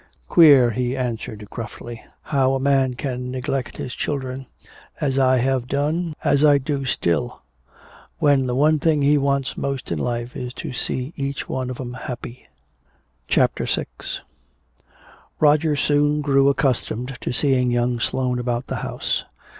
"Queer," 0.27 0.71
he 0.71 0.97
answered 0.97 1.47
gruffly, 1.51 2.01
"how 2.23 2.55
a 2.55 2.59
man 2.59 2.95
can 2.95 3.29
neglect 3.29 3.77
his 3.77 3.93
children 3.93 4.47
as 4.99 5.19
I 5.19 5.37
have 5.37 5.67
done, 5.67 6.15
as 6.23 6.43
I 6.43 6.57
do 6.57 6.85
still 6.85 7.43
when 8.17 8.47
the 8.47 8.55
one 8.55 8.79
thing 8.79 9.03
he 9.03 9.19
wants 9.19 9.55
most 9.59 9.91
in 9.91 9.99
life 9.99 10.35
is 10.35 10.55
to 10.55 10.73
see 10.73 11.13
each 11.15 11.47
one 11.47 11.69
of 11.69 11.79
'em 11.79 11.93
happy." 11.93 12.47
CHAPTER 13.27 13.65
VI 13.67 13.85
Roger 15.39 15.75
soon 15.75 16.21
grew 16.21 16.49
accustomed 16.49 17.15
to 17.21 17.31
seeing 17.31 17.69
young 17.69 17.99
Sloane 17.99 18.39
about 18.39 18.65
the 18.65 18.77
house. 18.77 19.23